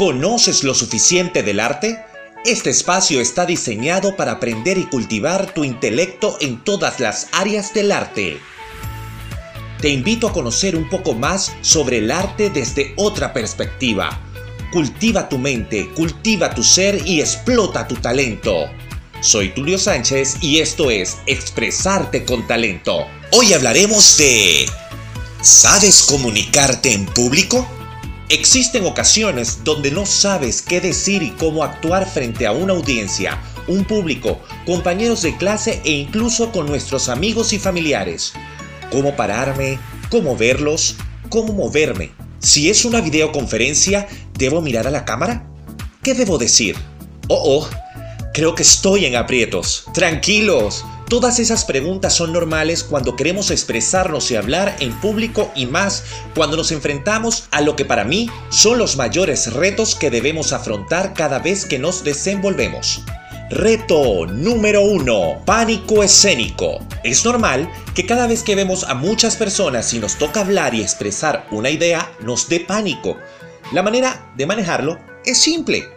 ¿Conoces 0.00 0.64
lo 0.64 0.72
suficiente 0.72 1.42
del 1.42 1.60
arte? 1.60 2.02
Este 2.46 2.70
espacio 2.70 3.20
está 3.20 3.44
diseñado 3.44 4.16
para 4.16 4.32
aprender 4.32 4.78
y 4.78 4.86
cultivar 4.86 5.52
tu 5.52 5.62
intelecto 5.62 6.38
en 6.40 6.64
todas 6.64 7.00
las 7.00 7.28
áreas 7.32 7.74
del 7.74 7.92
arte. 7.92 8.40
Te 9.78 9.90
invito 9.90 10.26
a 10.26 10.32
conocer 10.32 10.74
un 10.74 10.88
poco 10.88 11.12
más 11.12 11.52
sobre 11.60 11.98
el 11.98 12.10
arte 12.10 12.48
desde 12.48 12.94
otra 12.96 13.34
perspectiva. 13.34 14.18
Cultiva 14.72 15.28
tu 15.28 15.36
mente, 15.36 15.90
cultiva 15.90 16.54
tu 16.54 16.64
ser 16.64 17.06
y 17.06 17.20
explota 17.20 17.86
tu 17.86 17.96
talento. 17.96 18.70
Soy 19.20 19.50
Tulio 19.50 19.76
Sánchez 19.76 20.38
y 20.40 20.60
esto 20.60 20.90
es 20.90 21.18
Expresarte 21.26 22.24
con 22.24 22.46
Talento. 22.46 23.06
Hoy 23.32 23.52
hablaremos 23.52 24.16
de... 24.16 24.64
¿Sabes 25.42 26.02
comunicarte 26.04 26.90
en 26.90 27.04
público? 27.04 27.68
Existen 28.32 28.86
ocasiones 28.86 29.64
donde 29.64 29.90
no 29.90 30.06
sabes 30.06 30.62
qué 30.62 30.80
decir 30.80 31.20
y 31.20 31.30
cómo 31.30 31.64
actuar 31.64 32.08
frente 32.08 32.46
a 32.46 32.52
una 32.52 32.74
audiencia, 32.74 33.42
un 33.66 33.84
público, 33.84 34.40
compañeros 34.66 35.22
de 35.22 35.36
clase 35.36 35.82
e 35.84 35.90
incluso 35.90 36.52
con 36.52 36.66
nuestros 36.66 37.08
amigos 37.08 37.52
y 37.52 37.58
familiares. 37.58 38.32
¿Cómo 38.92 39.16
pararme? 39.16 39.80
¿Cómo 40.10 40.36
verlos? 40.36 40.94
¿Cómo 41.28 41.52
moverme? 41.52 42.12
Si 42.38 42.70
es 42.70 42.84
una 42.84 43.00
videoconferencia, 43.00 44.06
¿debo 44.38 44.62
mirar 44.62 44.86
a 44.86 44.92
la 44.92 45.04
cámara? 45.04 45.50
¿Qué 46.00 46.14
debo 46.14 46.38
decir? 46.38 46.76
Oh, 47.26 47.58
oh, 47.58 47.68
creo 48.32 48.54
que 48.54 48.62
estoy 48.62 49.06
en 49.06 49.16
aprietos. 49.16 49.86
Tranquilos, 49.92 50.84
Todas 51.10 51.40
esas 51.40 51.64
preguntas 51.64 52.14
son 52.14 52.32
normales 52.32 52.84
cuando 52.84 53.16
queremos 53.16 53.50
expresarnos 53.50 54.30
y 54.30 54.36
hablar 54.36 54.76
en 54.78 54.92
público 55.00 55.50
y 55.56 55.66
más 55.66 56.04
cuando 56.36 56.56
nos 56.56 56.70
enfrentamos 56.70 57.48
a 57.50 57.62
lo 57.62 57.74
que 57.74 57.84
para 57.84 58.04
mí 58.04 58.30
son 58.48 58.78
los 58.78 58.96
mayores 58.96 59.52
retos 59.52 59.96
que 59.96 60.08
debemos 60.08 60.52
afrontar 60.52 61.12
cada 61.12 61.40
vez 61.40 61.64
que 61.66 61.80
nos 61.80 62.04
desenvolvemos. 62.04 63.02
Reto 63.50 64.24
número 64.26 64.82
1. 64.82 65.42
Pánico 65.44 66.04
escénico. 66.04 66.78
Es 67.02 67.24
normal 67.24 67.68
que 67.96 68.06
cada 68.06 68.28
vez 68.28 68.44
que 68.44 68.54
vemos 68.54 68.84
a 68.84 68.94
muchas 68.94 69.34
personas 69.34 69.92
y 69.92 69.98
nos 69.98 70.14
toca 70.14 70.42
hablar 70.42 70.76
y 70.76 70.80
expresar 70.80 71.48
una 71.50 71.70
idea, 71.70 72.08
nos 72.20 72.48
dé 72.48 72.60
pánico. 72.60 73.16
La 73.72 73.82
manera 73.82 74.30
de 74.36 74.46
manejarlo 74.46 74.96
es 75.24 75.38
simple. 75.38 75.88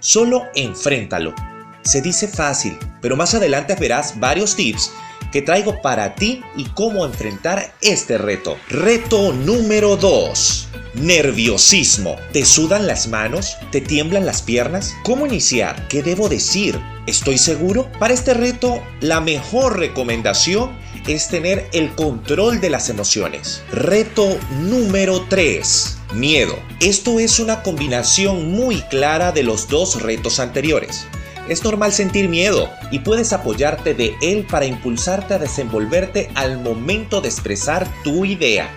Solo 0.00 0.42
enfréntalo. 0.54 1.34
Se 1.82 2.00
dice 2.00 2.28
fácil, 2.28 2.78
pero 3.00 3.16
más 3.16 3.34
adelante 3.34 3.74
verás 3.74 4.18
varios 4.20 4.54
tips 4.54 4.92
que 5.32 5.42
traigo 5.42 5.82
para 5.82 6.14
ti 6.14 6.42
y 6.56 6.64
cómo 6.66 7.04
enfrentar 7.04 7.74
este 7.80 8.18
reto. 8.18 8.56
Reto 8.68 9.32
número 9.32 9.96
2. 9.96 10.68
Nerviosismo. 10.94 12.16
¿Te 12.32 12.44
sudan 12.44 12.86
las 12.86 13.08
manos? 13.08 13.56
¿Te 13.72 13.80
tiemblan 13.80 14.26
las 14.26 14.42
piernas? 14.42 14.94
¿Cómo 15.02 15.26
iniciar? 15.26 15.88
¿Qué 15.88 16.02
debo 16.02 16.28
decir? 16.28 16.78
¿Estoy 17.06 17.38
seguro? 17.38 17.90
Para 17.98 18.14
este 18.14 18.34
reto, 18.34 18.80
la 19.00 19.20
mejor 19.20 19.78
recomendación 19.78 20.70
es 21.08 21.28
tener 21.28 21.68
el 21.72 21.94
control 21.96 22.60
de 22.60 22.70
las 22.70 22.90
emociones. 22.90 23.62
Reto 23.72 24.38
número 24.60 25.26
3. 25.28 25.96
Miedo. 26.14 26.56
Esto 26.78 27.18
es 27.18 27.40
una 27.40 27.62
combinación 27.62 28.52
muy 28.52 28.82
clara 28.82 29.32
de 29.32 29.42
los 29.42 29.66
dos 29.66 30.02
retos 30.02 30.38
anteriores. 30.38 31.06
Es 31.48 31.64
normal 31.64 31.92
sentir 31.92 32.28
miedo 32.28 32.70
y 32.90 33.00
puedes 33.00 33.32
apoyarte 33.32 33.94
de 33.94 34.14
él 34.22 34.46
para 34.48 34.64
impulsarte 34.64 35.34
a 35.34 35.38
desenvolverte 35.38 36.30
al 36.34 36.58
momento 36.58 37.20
de 37.20 37.28
expresar 37.28 37.88
tu 38.04 38.24
idea. 38.24 38.70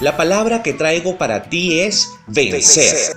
La 0.00 0.16
palabra 0.16 0.62
que 0.62 0.74
traigo 0.74 1.16
para 1.16 1.44
ti 1.44 1.80
es 1.80 2.10
vencer. 2.26 3.16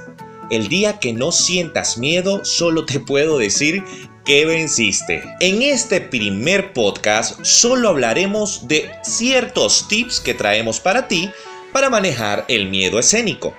El 0.49 0.69
día 0.69 0.99
que 0.99 1.11
no 1.11 1.33
sientas 1.33 1.97
miedo, 1.97 2.45
solo 2.45 2.85
te 2.85 3.01
puedo 3.01 3.37
decir 3.37 3.83
que 4.23 4.45
venciste. 4.45 5.23
En 5.41 5.61
este 5.61 5.99
primer 5.99 6.71
podcast 6.71 7.43
solo 7.43 7.89
hablaremos 7.89 8.67
de 8.69 8.89
ciertos 9.03 9.89
tips 9.89 10.21
que 10.21 10.33
traemos 10.33 10.79
para 10.79 11.09
ti 11.09 11.29
para 11.73 11.89
manejar 11.89 12.45
el 12.47 12.69
miedo 12.69 12.97
escénico. 12.97 13.53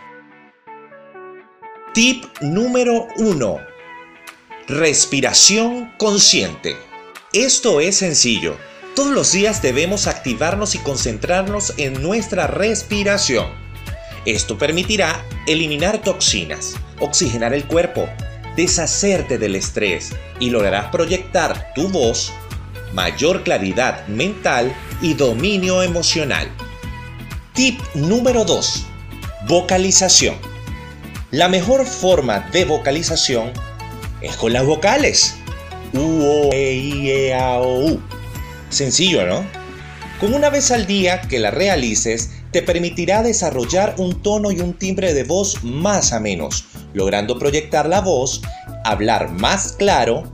Tip 1.92 2.24
número 2.40 3.06
1 3.18 3.67
Respiración 4.68 5.90
consciente. 5.96 6.76
Esto 7.32 7.80
es 7.80 7.96
sencillo. 7.96 8.58
Todos 8.94 9.14
los 9.14 9.32
días 9.32 9.62
debemos 9.62 10.06
activarnos 10.06 10.74
y 10.74 10.78
concentrarnos 10.78 11.72
en 11.78 12.02
nuestra 12.02 12.46
respiración. 12.48 13.46
Esto 14.26 14.58
permitirá 14.58 15.24
eliminar 15.46 16.02
toxinas, 16.02 16.74
oxigenar 17.00 17.54
el 17.54 17.64
cuerpo, 17.64 18.10
deshacerte 18.56 19.38
del 19.38 19.56
estrés 19.56 20.10
y 20.38 20.50
lograrás 20.50 20.88
proyectar 20.88 21.72
tu 21.74 21.88
voz, 21.88 22.30
mayor 22.92 23.44
claridad 23.44 24.06
mental 24.06 24.70
y 25.00 25.14
dominio 25.14 25.82
emocional. 25.82 26.46
Tip 27.54 27.80
número 27.94 28.44
2. 28.44 28.84
Vocalización. 29.46 30.36
La 31.30 31.48
mejor 31.48 31.86
forma 31.86 32.40
de 32.52 32.66
vocalización 32.66 33.50
es 34.20 34.36
con 34.36 34.52
las 34.52 34.64
vocales. 34.64 35.36
U, 35.92 36.00
O, 36.00 36.52
E, 36.52 36.74
I, 36.74 37.10
E, 37.10 37.34
A, 37.34 37.58
O, 37.58 37.84
U. 37.86 38.00
Sencillo, 38.70 39.26
¿no? 39.26 39.44
Con 40.20 40.34
una 40.34 40.50
vez 40.50 40.70
al 40.70 40.86
día 40.86 41.20
que 41.22 41.38
la 41.38 41.50
realices, 41.50 42.30
te 42.50 42.62
permitirá 42.62 43.22
desarrollar 43.22 43.94
un 43.98 44.22
tono 44.22 44.50
y 44.50 44.60
un 44.60 44.74
timbre 44.74 45.14
de 45.14 45.24
voz 45.24 45.62
más 45.62 46.12
a 46.12 46.20
menos, 46.20 46.64
logrando 46.92 47.38
proyectar 47.38 47.88
la 47.88 48.00
voz, 48.00 48.42
hablar 48.84 49.30
más 49.30 49.72
claro, 49.72 50.30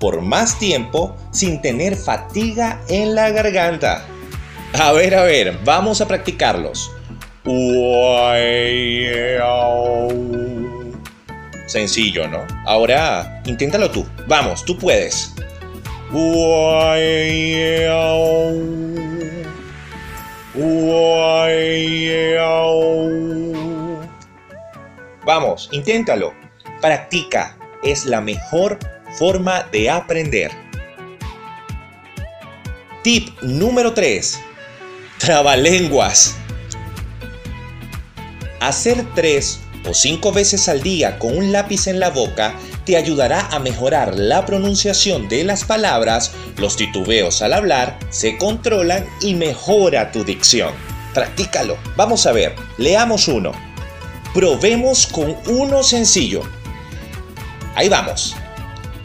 por 0.00 0.22
más 0.22 0.58
tiempo, 0.58 1.14
sin 1.32 1.60
tener 1.60 1.96
fatiga 1.96 2.80
en 2.88 3.14
la 3.14 3.30
garganta. 3.30 4.06
A 4.72 4.92
ver, 4.92 5.14
a 5.14 5.22
ver, 5.22 5.58
vamos 5.64 6.00
a 6.00 6.08
practicarlos. 6.08 6.90
U, 7.44 8.32
E, 8.34 9.38
A, 9.40 9.68
O. 9.68 10.45
Sencillo, 11.66 12.28
¿no? 12.28 12.46
Ahora, 12.64 13.42
inténtalo 13.44 13.90
tú. 13.90 14.06
Vamos, 14.28 14.64
tú 14.64 14.78
puedes. 14.78 15.34
Vamos, 25.24 25.68
inténtalo. 25.72 26.32
Practica. 26.80 27.56
Es 27.82 28.06
la 28.06 28.20
mejor 28.20 28.78
forma 29.18 29.64
de 29.72 29.90
aprender. 29.90 30.52
Tip 33.02 33.28
número 33.42 33.92
3. 33.92 34.40
Trabalenguas. 35.18 36.36
Hacer 38.60 39.04
tres 39.14 39.60
o 39.86 39.94
cinco 39.94 40.32
veces 40.32 40.68
al 40.68 40.82
día 40.82 41.18
con 41.18 41.36
un 41.36 41.52
lápiz 41.52 41.86
en 41.86 42.00
la 42.00 42.10
boca 42.10 42.54
te 42.84 42.96
ayudará 42.96 43.48
a 43.48 43.58
mejorar 43.58 44.14
la 44.18 44.46
pronunciación 44.46 45.28
de 45.28 45.44
las 45.44 45.64
palabras, 45.64 46.32
los 46.56 46.76
titubeos 46.76 47.42
al 47.42 47.52
hablar 47.52 47.98
se 48.10 48.38
controlan 48.38 49.06
y 49.20 49.34
mejora 49.34 50.12
tu 50.12 50.24
dicción. 50.24 50.72
Practícalo. 51.14 51.78
Vamos 51.96 52.26
a 52.26 52.32
ver, 52.32 52.54
leamos 52.76 53.28
uno. 53.28 53.52
Probemos 54.34 55.06
con 55.06 55.36
uno 55.46 55.82
sencillo. 55.82 56.42
Ahí 57.74 57.88
vamos. 57.88 58.36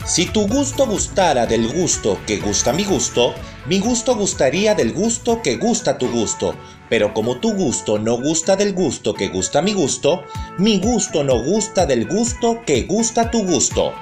Si 0.06 0.26
tu 0.26 0.48
gusto 0.48 0.88
gustara 0.88 1.46
del 1.46 1.68
gusto 1.68 2.20
que 2.28 2.38
gusta 2.38 2.74
mi 2.74 2.84
gusto, 2.84 3.34
mi 3.68 3.80
gusto 3.80 4.16
gustaría 4.16 4.74
del 4.74 4.92
gusto 4.92 5.42
que 5.44 5.58
gusta 5.58 5.98
tu 5.98 6.10
gusto. 6.10 6.56
Pero 6.90 7.14
como 7.14 7.38
tu 7.38 7.54
gusto 7.54 8.00
no 8.00 8.18
gusta 8.18 8.56
del 8.56 8.74
gusto 8.74 9.14
que 9.14 9.30
gusta 9.30 9.62
mi 9.62 9.74
gusto, 9.74 10.24
mi 10.58 10.80
gusto 10.80 11.24
no 11.24 11.44
gusta 11.44 11.86
del 11.86 12.08
gusto 12.08 12.64
que 12.66 12.84
gusta 12.84 13.30
tu 13.30 13.44
gusto. 13.46 13.94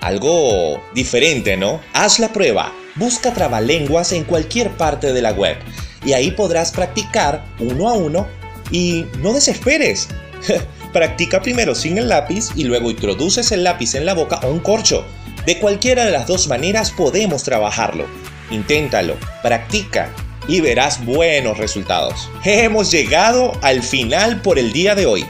Algo 0.00 0.80
diferente, 0.94 1.56
¿no? 1.56 1.80
Haz 1.92 2.18
la 2.18 2.32
prueba. 2.32 2.72
Busca 2.94 3.34
trabalenguas 3.34 4.12
en 4.12 4.24
cualquier 4.24 4.70
parte 4.76 5.12
de 5.12 5.20
la 5.20 5.32
web 5.32 5.58
y 6.04 6.14
ahí 6.14 6.30
podrás 6.30 6.72
practicar 6.72 7.44
uno 7.58 7.90
a 7.90 7.92
uno 7.92 8.26
y 8.70 9.04
no 9.20 9.34
desesperes. 9.34 10.08
Practica 10.92 11.42
primero 11.42 11.74
sin 11.74 11.98
el 11.98 12.08
lápiz 12.08 12.48
y 12.56 12.64
luego 12.64 12.90
introduces 12.90 13.52
el 13.52 13.62
lápiz 13.62 13.94
en 13.94 14.06
la 14.06 14.14
boca 14.14 14.40
o 14.42 14.50
un 14.50 14.60
corcho. 14.60 15.04
De 15.44 15.58
cualquiera 15.58 16.06
de 16.06 16.12
las 16.12 16.26
dos 16.26 16.48
maneras 16.48 16.90
podemos 16.90 17.42
trabajarlo. 17.42 18.06
Inténtalo, 18.50 19.16
practica 19.42 20.12
y 20.48 20.60
verás 20.60 21.04
buenos 21.04 21.58
resultados. 21.58 22.28
Hemos 22.44 22.90
llegado 22.90 23.52
al 23.62 23.82
final 23.82 24.42
por 24.42 24.58
el 24.58 24.72
día 24.72 24.94
de 24.94 25.06
hoy. 25.06 25.26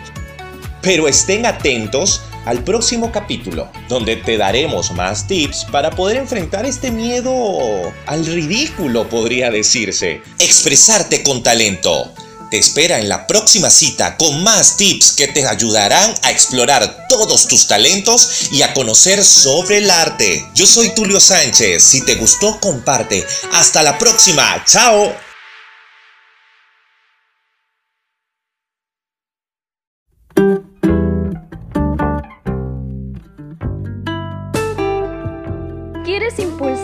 Pero 0.82 1.08
estén 1.08 1.46
atentos 1.46 2.22
al 2.44 2.62
próximo 2.62 3.10
capítulo, 3.10 3.68
donde 3.88 4.16
te 4.16 4.36
daremos 4.36 4.92
más 4.92 5.26
tips 5.26 5.64
para 5.72 5.90
poder 5.90 6.16
enfrentar 6.16 6.64
este 6.64 6.92
miedo 6.92 7.92
al 8.06 8.24
ridículo, 8.24 9.08
podría 9.08 9.50
decirse. 9.50 10.22
Expresarte 10.38 11.22
con 11.24 11.42
talento. 11.42 12.12
Te 12.50 12.58
espera 12.58 12.98
en 12.98 13.08
la 13.08 13.26
próxima 13.26 13.70
cita 13.70 14.16
con 14.16 14.42
más 14.42 14.76
tips 14.76 15.12
que 15.12 15.28
te 15.28 15.46
ayudarán 15.46 16.14
a 16.22 16.30
explorar 16.30 17.06
todos 17.08 17.48
tus 17.48 17.66
talentos 17.66 18.48
y 18.52 18.62
a 18.62 18.72
conocer 18.72 19.24
sobre 19.24 19.78
el 19.78 19.90
arte. 19.90 20.48
Yo 20.54 20.66
soy 20.66 20.90
Tulio 20.94 21.20
Sánchez. 21.20 21.82
Si 21.82 22.04
te 22.04 22.14
gustó, 22.14 22.60
comparte. 22.60 23.26
Hasta 23.52 23.82
la 23.82 23.98
próxima. 23.98 24.64
Chao. 24.64 25.25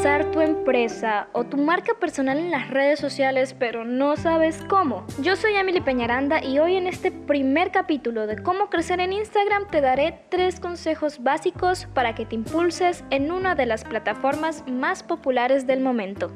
¿Quieres 0.02 0.16
impulsar 0.16 0.32
tu 0.32 0.40
empresa 0.40 1.28
o 1.32 1.44
tu 1.44 1.56
marca 1.56 1.94
personal 1.94 2.37
en 2.37 2.50
las 2.50 2.70
redes 2.70 2.99
sociales 2.99 3.54
pero 3.56 3.84
no 3.84 4.16
sabes 4.16 4.60
cómo? 4.69 5.06
Yo 5.20 5.37
soy 5.37 5.54
Emily 5.54 5.81
Peñaranda 5.81 6.43
y 6.43 6.58
hoy 6.58 6.75
en 6.75 6.88
este 6.88 7.12
primer 7.12 7.70
capítulo 7.70 8.26
de 8.26 8.43
cómo 8.43 8.69
crecer 8.69 8.99
en 8.99 9.12
Instagram 9.12 9.69
te 9.70 9.81
daré 9.81 10.25
tres 10.28 10.58
consejos 10.58 11.22
básicos 11.22 11.87
para 11.94 12.16
que 12.16 12.26
te 12.26 12.34
impulses 12.34 13.04
en 13.10 13.31
una 13.31 13.54
de 13.54 13.66
las 13.66 13.84
plataformas 13.84 14.64
más 14.66 15.04
populares 15.04 15.69
del 15.69 15.78
momento. 15.78 16.32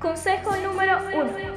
Consejo 0.00 0.56
número 0.56 0.98
1. 1.14 1.52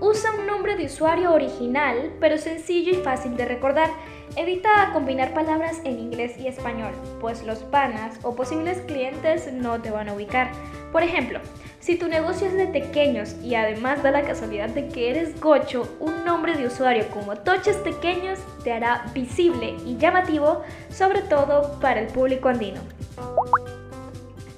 Usa 0.00 0.30
un 0.38 0.46
nombre 0.46 0.76
de 0.76 0.86
usuario 0.86 1.32
original 1.32 2.12
pero 2.20 2.38
sencillo 2.38 2.92
y 2.92 3.02
fácil 3.02 3.36
de 3.36 3.46
recordar. 3.46 3.90
Evita 4.34 4.90
combinar 4.94 5.34
palabras 5.34 5.80
en 5.84 5.98
inglés 5.98 6.38
y 6.38 6.46
español, 6.46 6.92
pues 7.20 7.42
los 7.42 7.58
panas 7.58 8.18
o 8.22 8.34
posibles 8.34 8.78
clientes 8.86 9.52
no 9.52 9.82
te 9.82 9.90
van 9.90 10.08
a 10.08 10.14
ubicar. 10.14 10.50
Por 10.90 11.02
ejemplo, 11.02 11.38
si 11.80 11.96
tu 11.96 12.08
negocio 12.08 12.46
es 12.46 12.54
de 12.54 12.66
pequeños 12.66 13.34
y 13.42 13.56
además 13.56 14.02
da 14.02 14.10
la 14.10 14.22
casualidad 14.22 14.70
de 14.70 14.88
que 14.88 15.10
eres 15.10 15.38
gocho, 15.38 15.86
un 16.00 16.24
nombre 16.24 16.56
de 16.56 16.66
usuario 16.66 17.08
como 17.08 17.36
Toches 17.36 17.76
Pequeños 17.76 18.38
te 18.64 18.72
hará 18.72 19.04
visible 19.12 19.76
y 19.84 19.98
llamativo, 19.98 20.62
sobre 20.90 21.20
todo 21.20 21.78
para 21.80 22.00
el 22.00 22.06
público 22.06 22.48
andino. 22.48 22.80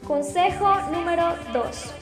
Consejo 0.06 0.72
número 0.92 1.34
2. 1.52 1.94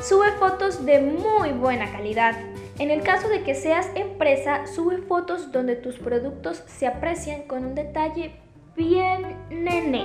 Sube 0.00 0.30
fotos 0.38 0.86
de 0.86 1.00
muy 1.00 1.50
buena 1.50 1.90
calidad. 1.92 2.36
En 2.78 2.90
el 2.90 3.02
caso 3.02 3.28
de 3.28 3.42
que 3.42 3.54
seas 3.54 3.90
empresa, 3.94 4.66
sube 4.66 4.98
fotos 4.98 5.50
donde 5.50 5.76
tus 5.76 5.98
productos 5.98 6.62
se 6.66 6.86
aprecian 6.86 7.42
con 7.42 7.64
un 7.64 7.74
detalle 7.74 8.32
bien 8.76 9.34
nene. 9.48 10.04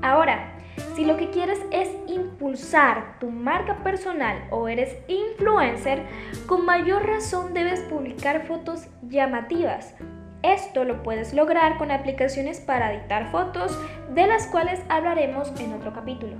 Ahora, 0.00 0.56
si 0.94 1.04
lo 1.04 1.16
que 1.16 1.30
quieres 1.30 1.58
es 1.72 1.88
impulsar 2.06 3.18
tu 3.18 3.30
marca 3.30 3.82
personal 3.82 4.44
o 4.50 4.68
eres 4.68 4.96
influencer, 5.08 6.04
con 6.46 6.64
mayor 6.64 7.04
razón 7.04 7.52
debes 7.52 7.80
publicar 7.80 8.46
fotos 8.46 8.86
llamativas. 9.08 9.96
Esto 10.44 10.84
lo 10.84 11.02
puedes 11.02 11.34
lograr 11.34 11.78
con 11.78 11.90
aplicaciones 11.90 12.60
para 12.60 12.94
editar 12.94 13.32
fotos, 13.32 13.76
de 14.14 14.28
las 14.28 14.46
cuales 14.46 14.80
hablaremos 14.88 15.52
en 15.60 15.72
otro 15.72 15.92
capítulo. 15.92 16.36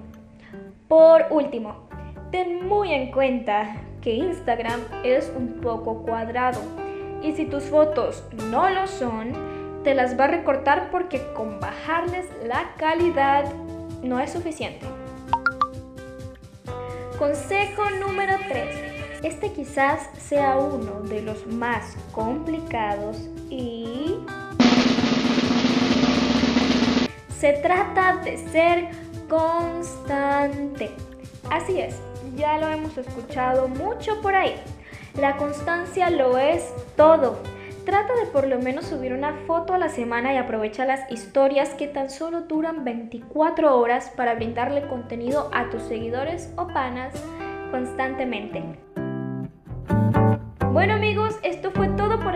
Por 0.87 1.27
último, 1.31 1.89
ten 2.31 2.69
muy 2.69 2.93
en 2.93 3.11
cuenta 3.11 3.75
Instagram 4.15 4.81
es 5.05 5.33
un 5.37 5.61
poco 5.61 6.03
cuadrado 6.03 6.61
y 7.23 7.33
si 7.33 7.45
tus 7.47 7.65
fotos 7.65 8.23
no 8.51 8.71
lo 8.71 8.87
son, 8.87 9.33
te 9.85 9.95
las 9.95 10.19
va 10.19 10.25
a 10.25 10.29
recortar 10.29 10.91
porque 10.91 11.33
con 11.35 11.61
bajarles 11.61 12.27
la 12.45 12.75
calidad 12.77 13.45
no 14.03 14.21
es 14.21 14.33
suficiente. 14.33 14.87
Consejo 17.19 17.91
número 18.01 18.35
3. 18.49 19.25
Este 19.25 19.53
quizás 19.53 20.09
sea 20.19 20.57
uno 20.57 21.01
de 21.01 21.23
los 21.23 21.47
más 21.47 21.97
complicados 22.13 23.29
y... 23.51 24.19
Se 27.37 27.53
trata 27.55 28.17
de 28.25 28.37
ser 28.37 28.89
constante. 29.29 30.91
Así 31.51 31.81
es, 31.81 31.97
ya 32.37 32.59
lo 32.59 32.69
hemos 32.69 32.97
escuchado 32.97 33.69
mucho 33.69 34.21
por 34.21 34.35
ahí. 34.35 34.55
La 35.19 35.37
constancia 35.37 36.11
lo 36.11 36.39
es 36.39 36.73
todo. 36.97 37.39
Trata 37.85 38.15
de 38.17 38.27
por 38.27 38.47
lo 38.47 38.59
menos 38.59 38.85
subir 38.85 39.15
una 39.15 39.33
foto 39.47 39.73
a 39.73 39.79
la 39.79 39.89
semana 39.89 40.35
y 40.35 40.37
aprovecha 40.37 40.85
las 40.85 41.11
historias 41.11 41.71
que 41.71 41.89
tan 41.89 42.11
solo 42.11 42.43
duran 42.43 42.85
24 42.85 43.79
horas 43.79 44.13
para 44.15 44.35
brindarle 44.35 44.87
contenido 44.87 45.51
a 45.55 45.71
tus 45.71 45.83
seguidores 45.83 46.53
o 46.57 46.69
panas 46.69 47.15
constantemente. 47.71 48.63
Bueno 50.71 50.95
amigos, 50.95 51.39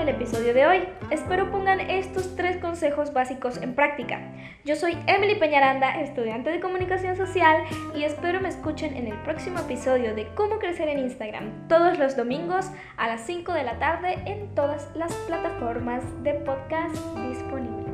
el 0.02 0.08
episodio 0.08 0.52
de 0.52 0.66
hoy. 0.66 0.88
Espero 1.10 1.50
pongan 1.52 1.78
estos 1.78 2.34
tres 2.34 2.56
consejos 2.56 3.12
básicos 3.12 3.56
en 3.62 3.74
práctica. 3.74 4.20
Yo 4.64 4.74
soy 4.74 4.98
Emily 5.06 5.36
Peñaranda, 5.36 6.00
estudiante 6.00 6.50
de 6.50 6.58
comunicación 6.58 7.16
social 7.16 7.62
y 7.94 8.02
espero 8.02 8.40
me 8.40 8.48
escuchen 8.48 8.96
en 8.96 9.06
el 9.06 9.16
próximo 9.22 9.60
episodio 9.60 10.14
de 10.14 10.26
Cómo 10.34 10.58
crecer 10.58 10.88
en 10.88 10.98
Instagram, 10.98 11.68
todos 11.68 11.98
los 12.00 12.16
domingos 12.16 12.68
a 12.96 13.06
las 13.06 13.20
5 13.26 13.52
de 13.52 13.62
la 13.62 13.78
tarde 13.78 14.18
en 14.26 14.52
todas 14.56 14.90
las 14.96 15.12
plataformas 15.28 16.02
de 16.24 16.34
podcast 16.34 16.96
disponibles. 17.28 17.91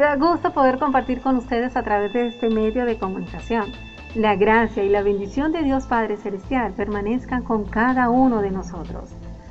Da 0.00 0.16
gusto 0.16 0.54
poder 0.54 0.78
compartir 0.78 1.20
con 1.20 1.36
ustedes 1.36 1.76
a 1.76 1.82
través 1.82 2.14
de 2.14 2.28
este 2.28 2.48
medio 2.48 2.86
de 2.86 2.98
comunicación. 2.98 3.70
La 4.14 4.34
gracia 4.34 4.82
y 4.82 4.88
la 4.88 5.02
bendición 5.02 5.52
de 5.52 5.62
Dios 5.62 5.84
Padre 5.84 6.16
Celestial 6.16 6.72
permanezcan 6.72 7.42
con 7.42 7.66
cada 7.66 8.08
uno 8.08 8.40
de 8.40 8.50
nosotros. 8.50 9.10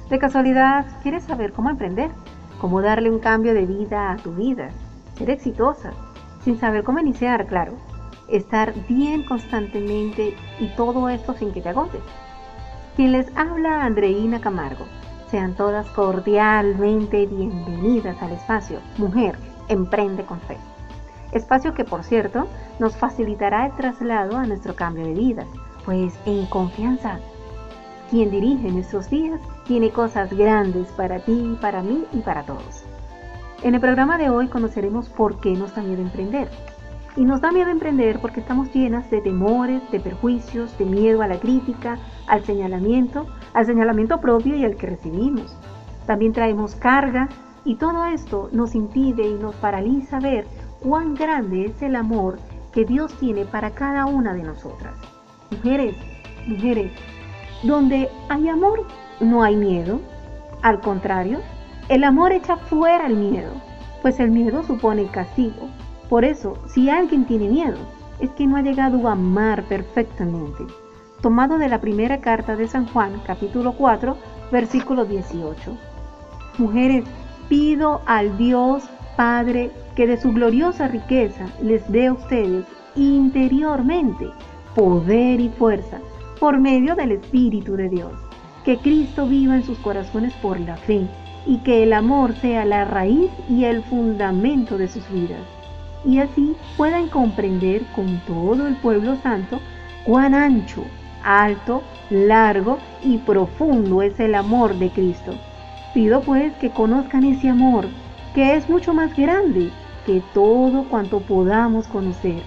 De 0.10 0.18
casualidad, 0.18 0.88
¿quieres 1.04 1.25
saber 1.25 1.54
cómo 1.54 1.69
emprender? 1.69 2.10
¿Cómo 2.60 2.81
darle 2.81 3.12
un 3.12 3.19
cambio 3.19 3.54
de 3.54 3.68
vida 3.68 4.12
a 4.12 4.18
tu 4.18 4.31
vida? 4.31 4.69
Ser 5.19 5.30
exitosa, 5.30 5.92
sin 6.44 6.60
saber 6.60 6.84
cómo 6.84 6.98
iniciar, 6.98 7.46
claro. 7.46 7.74
Estar 8.28 8.74
bien 8.88 9.24
constantemente 9.25 10.36
y 10.60 10.68
todo 10.75 11.10
esto 11.10 11.36
sin 11.36 11.53
que 11.53 11.62
te 11.62 11.70
agotes. 11.70 12.01
Quien 12.96 13.12
les 13.12 13.27
habla, 13.38 13.84
Andreina 13.84 14.41
Camargo. 14.41 14.86
Sean 15.29 15.53
todas 15.53 15.88
cordialmente 15.91 17.27
bienvenidas 17.27 18.20
al 18.24 18.32
espacio 18.32 18.79
Mujer 18.98 19.38
Emprende 19.69 20.25
con 20.25 20.39
Fe. 20.41 20.57
Espacio 21.31 21.73
que, 21.73 21.85
por 21.85 22.03
cierto, 22.03 22.47
nos 22.79 22.97
facilitará 22.97 23.67
el 23.67 23.73
traslado 23.73 24.38
a 24.38 24.45
nuestro 24.45 24.75
cambio 24.75 25.05
de 25.05 25.13
vida, 25.13 25.45
pues 25.85 26.19
en 26.25 26.45
confianza, 26.47 27.19
quien 28.09 28.31
dirige 28.31 28.71
nuestros 28.71 29.09
días 29.09 29.39
tiene 29.65 29.91
cosas 29.91 30.33
grandes 30.33 30.88
para 30.93 31.19
ti, 31.19 31.57
para 31.61 31.83
mí 31.83 32.05
y 32.11 32.21
para 32.21 32.43
todos. 32.43 32.83
En 33.61 33.75
el 33.75 33.81
programa 33.81 34.17
de 34.17 34.29
hoy 34.29 34.47
conoceremos 34.47 35.09
por 35.09 35.39
qué 35.39 35.51
nos 35.51 35.75
da 35.75 35.83
miedo 35.83 36.01
emprender. 36.01 36.49
Y 37.15 37.25
nos 37.25 37.41
da 37.41 37.51
miedo 37.51 37.69
emprender 37.69 38.19
porque 38.19 38.39
estamos 38.39 38.73
llenas 38.73 39.11
de 39.11 39.21
temores, 39.21 39.81
de 39.91 39.99
perjuicios, 39.99 40.77
de 40.77 40.85
miedo 40.85 41.21
a 41.21 41.27
la 41.27 41.39
crítica, 41.39 41.97
al 42.27 42.43
señalamiento, 42.45 43.27
al 43.53 43.65
señalamiento 43.65 44.21
propio 44.21 44.55
y 44.55 44.63
al 44.63 44.75
que 44.77 44.88
recibimos. 44.88 45.55
También 46.05 46.33
traemos 46.33 46.75
carga 46.75 47.27
y 47.66 47.75
todo 47.75 48.06
esto 48.06 48.50
nos 48.51 48.75
impide 48.75 49.28
y 49.28 49.34
nos 49.34 49.56
paraliza 49.56 50.20
ver 50.20 50.48
cuán 50.82 51.13
grande 51.16 51.66
es 51.66 51.82
el 51.82 51.96
amor 51.96 52.39
que 52.74 52.86
Dios 52.86 53.13
tiene 53.16 53.46
para 53.46 53.72
cada 53.72 54.06
una 54.06 54.34
de 54.34 54.44
nosotras. 54.44 54.96
Mujeres, 55.51 55.96
mujeres, 56.48 56.92
donde 57.63 58.10
hay 58.30 58.48
amor 58.48 58.86
no 59.20 59.44
hay 59.44 59.56
miedo. 59.56 60.00
Al 60.62 60.80
contrario, 60.82 61.39
el 61.89 62.04
amor 62.04 62.32
echa 62.32 62.58
fuera 62.58 63.08
el 63.08 63.16
miedo, 63.16 63.51
pues 64.01 64.20
el 64.20 64.32
miedo 64.32 64.63
supone 64.63 65.08
castigo. 65.08 65.70
Por 66.10 66.25
eso, 66.25 66.58
si 66.68 66.89
alguien 66.89 67.25
tiene 67.25 67.50
miedo, 67.50 67.78
es 68.20 68.30
que 68.32 68.48
no 68.48 68.58
ha 68.58 68.62
llegado 68.62 69.08
a 69.08 69.13
amar 69.13 69.63
perfectamente. 69.63 70.66
Tomado 71.22 71.58
de 71.58 71.70
la 71.70 71.82
primera 71.82 72.20
carta 72.20 72.56
de 72.56 72.68
San 72.68 72.88
Juan, 72.88 73.22
capítulo 73.25 73.74
4, 73.74 74.18
versículo 74.51 75.06
18. 75.06 75.78
Mujeres, 76.58 77.06
pido 77.50 78.01
al 78.06 78.38
Dios 78.38 78.84
Padre 79.18 79.72
que 79.96 80.08
de 80.08 80.15
su 80.15 80.32
gloriosa 80.32 80.88
riqueza 80.88 81.48
les 81.62 81.91
dé 81.91 82.08
a 82.08 82.13
ustedes 82.13 82.65
interiormente 82.96 84.29
poder 84.74 85.41
y 85.41 85.50
fuerza 85.50 86.00
por 86.39 86.58
medio 86.58 86.96
del 86.96 87.12
Espíritu 87.12 87.75
de 87.75 87.89
Dios. 87.89 88.13
Que 88.63 88.77
Cristo 88.77 89.27
viva 89.27 89.56
en 89.56 89.63
sus 89.63 89.77
corazones 89.79 90.32
por 90.36 90.58
la 90.60 90.77
fe 90.77 91.06
y 91.46 91.58
que 91.60 91.84
el 91.84 91.91
amor 91.91 92.34
sea 92.36 92.63
la 92.63 92.86
raíz 92.86 93.29
y 93.50 93.65
el 93.65 93.84
fundamento 93.84 94.77
de 94.77 94.88
sus 94.88 95.10
vidas. 95.12 95.41
Y 96.06 96.20
así 96.20 96.56
puedan 96.77 97.10
comprender 97.10 97.82
con 97.96 98.22
todo 98.25 98.68
el 98.68 98.75
pueblo 98.77 99.18
santo 99.18 99.60
cuán 100.06 100.34
ancho, 100.34 100.84
Alto, 101.25 101.84
largo 102.10 102.77
y 103.03 103.18
profundo 103.18 104.01
es 104.01 104.18
el 104.22 104.36
amor 104.36 104.75
de 104.75 104.89
Cristo. 104.89 105.34
Pido 105.93 106.22
pues 106.22 106.53
que 106.58 106.69
conozcan 106.69 107.24
ese 107.24 107.50
amor, 107.50 107.88
que 108.36 108.55
es 108.55 108.69
mucho 108.69 108.93
más 108.93 109.15
grande 109.15 109.72
que 110.05 110.22
todo 110.34 110.84
cuanto 110.88 111.19
podamos 111.19 111.88
conocer, 111.88 112.43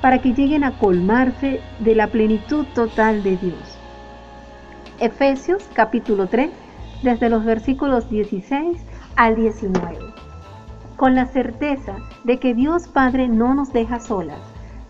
para 0.00 0.18
que 0.18 0.32
lleguen 0.32 0.62
a 0.62 0.78
colmarse 0.78 1.60
de 1.80 1.94
la 1.96 2.06
plenitud 2.06 2.64
total 2.74 3.22
de 3.24 3.36
Dios. 3.36 3.78
Efesios 5.00 5.68
capítulo 5.74 6.28
3, 6.28 6.50
desde 7.02 7.28
los 7.28 7.44
versículos 7.44 8.08
16 8.10 8.78
al 9.16 9.34
19. 9.34 9.98
Con 10.96 11.16
la 11.16 11.26
certeza 11.26 11.96
de 12.22 12.38
que 12.38 12.54
Dios 12.54 12.86
Padre 12.86 13.26
no 13.26 13.54
nos 13.54 13.72
deja 13.72 13.98
solas, 13.98 14.40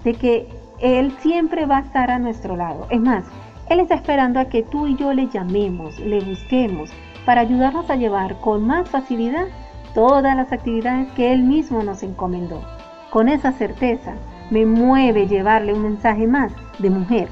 de 0.05 0.13
que 0.13 0.49
Él 0.79 1.11
siempre 1.21 1.65
va 1.65 1.79
a 1.79 1.83
estar 1.83 2.11
a 2.11 2.19
nuestro 2.19 2.55
lado. 2.55 2.87
Es 2.91 3.01
más, 3.01 3.25
Él 3.71 3.81
está 3.81 3.95
esperando 3.95 4.41
a 4.41 4.45
que 4.45 4.63
tú 4.63 4.87
y 4.87 4.97
yo 4.97 5.15
le 5.15 5.29
llamemos, 5.29 5.99
le 6.01 6.21
busquemos, 6.21 6.91
para 7.25 7.41
ayudarnos 7.41 7.89
a 7.91 7.97
llevar 7.97 8.41
con 8.41 8.67
más 8.67 8.89
facilidad 8.89 9.47
todas 9.95 10.37
las 10.37 10.53
actividades 10.53 11.11
que 11.13 11.33
Él 11.33 11.43
mismo 11.43 11.83
nos 11.83 12.03
encomendó. 12.03 12.63
Con 13.11 13.29
esa 13.29 13.53
certeza 13.53 14.15
me 14.51 14.67
mueve 14.67 15.27
llevarle 15.27 15.73
un 15.73 15.83
mensaje 15.83 16.27
más 16.27 16.53
de 16.79 16.91
mujer. 16.91 17.29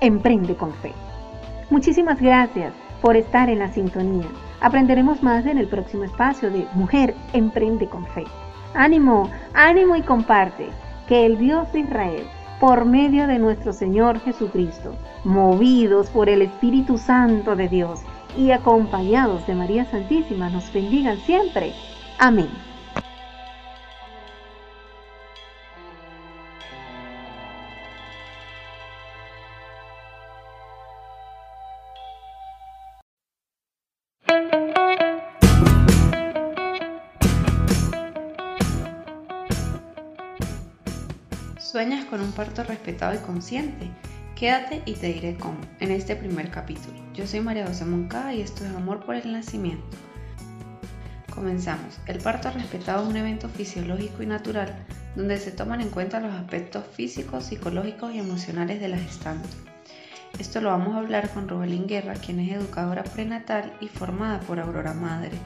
Emprende 0.00 0.54
con 0.54 0.72
fe. 0.74 0.92
Muchísimas 1.70 2.20
gracias 2.20 2.72
por 3.02 3.16
estar 3.16 3.50
en 3.50 3.58
la 3.58 3.68
sintonía. 3.68 4.26
Aprenderemos 4.60 5.22
más 5.22 5.44
en 5.46 5.58
el 5.58 5.66
próximo 5.66 6.04
espacio 6.04 6.50
de 6.50 6.66
Mujer 6.74 7.14
Emprende 7.32 7.88
con 7.88 8.06
Fe. 8.06 8.24
Ánimo, 8.74 9.28
ánimo 9.52 9.96
y 9.96 10.02
comparte 10.02 10.68
que 11.08 11.26
el 11.26 11.38
Dios 11.38 11.70
de 11.72 11.80
Israel, 11.80 12.26
por 12.60 12.84
medio 12.84 13.26
de 13.26 13.38
nuestro 13.38 13.72
Señor 13.72 14.20
Jesucristo, 14.20 14.94
movidos 15.24 16.08
por 16.10 16.28
el 16.28 16.42
Espíritu 16.42 16.96
Santo 16.96 17.56
de 17.56 17.68
Dios 17.68 18.02
y 18.36 18.50
acompañados 18.50 19.46
de 19.46 19.54
María 19.54 19.84
Santísima, 19.90 20.50
nos 20.50 20.72
bendigan 20.72 21.18
siempre. 21.20 21.72
Amén. 22.18 22.48
¿Sueñas 41.58 42.06
con 42.06 42.22
un 42.22 42.32
parto 42.32 42.64
respetado 42.64 43.14
y 43.14 43.18
consciente? 43.18 43.90
Quédate 44.34 44.82
y 44.86 44.94
te 44.94 45.08
diré 45.08 45.36
cómo 45.36 45.58
en 45.78 45.90
este 45.90 46.16
primer 46.16 46.50
capítulo. 46.50 47.05
Yo 47.16 47.26
soy 47.26 47.40
María 47.40 47.66
José 47.66 47.86
Moncada 47.86 48.34
y 48.34 48.42
esto 48.42 48.62
es 48.66 48.74
Amor 48.74 49.06
por 49.06 49.14
el 49.14 49.32
Nacimiento. 49.32 49.96
Comenzamos. 51.34 51.98
El 52.06 52.18
parto 52.18 52.50
respetado 52.50 53.04
es 53.04 53.08
un 53.08 53.16
evento 53.16 53.48
fisiológico 53.48 54.22
y 54.22 54.26
natural 54.26 54.76
donde 55.14 55.38
se 55.38 55.50
toman 55.50 55.80
en 55.80 55.88
cuenta 55.88 56.20
los 56.20 56.34
aspectos 56.34 56.84
físicos, 56.92 57.44
psicológicos 57.44 58.12
y 58.12 58.18
emocionales 58.18 58.80
de 58.80 58.88
la 58.88 58.98
gestante. 58.98 59.48
Esto 60.38 60.60
lo 60.60 60.68
vamos 60.68 60.94
a 60.94 60.98
hablar 60.98 61.30
con 61.30 61.48
Rubelín 61.48 61.86
Guerra, 61.86 62.12
quien 62.12 62.38
es 62.38 62.52
educadora 62.52 63.02
prenatal 63.02 63.72
y 63.80 63.88
formada 63.88 64.40
por 64.40 64.60
Aurora 64.60 64.92
Madre, 64.92 65.38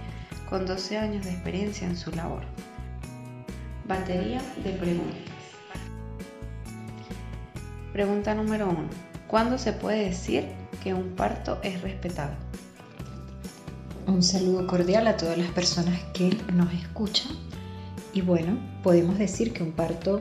con 0.49 0.67
12 0.67 0.99
años 0.99 1.25
de 1.25 1.31
experiencia 1.31 1.87
en 1.87 1.97
su 1.97 2.11
labor. 2.11 2.43
Batería 3.87 4.43
de 4.65 4.73
preguntas. 4.73 5.21
Pregunta 7.93 8.35
número 8.35 8.69
1. 8.71 8.79
¿Cuándo 9.29 9.57
se 9.57 9.73
puede 9.73 10.07
decir 10.07 10.60
que 10.83 10.95
un 10.95 11.11
parto 11.11 11.59
es 11.63 11.81
respetado? 11.83 12.33
Un 14.07 14.23
saludo 14.23 14.67
cordial 14.67 15.07
a 15.07 15.17
todas 15.17 15.39
las 15.39 15.51
personas 15.51 16.01
que 16.15 16.37
nos 16.53 16.73
escuchan. 16.73 17.33
Y 18.13 18.23
bueno, 18.23 18.59
podemos 18.83 19.19
decir 19.19 19.53
que 19.53 19.63
un 19.63 19.73
parto 19.73 20.21